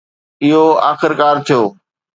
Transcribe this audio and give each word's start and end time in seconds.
اهو 0.43 0.63
آخرڪار 0.91 1.35
ٿيو. 1.47 1.61